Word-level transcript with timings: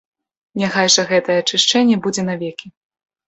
Няхай 0.61 0.87
жа 0.93 1.03
гэтае 1.11 1.35
ачышчэнне 1.43 1.99
будзе 2.05 2.21
навекі. 2.31 2.67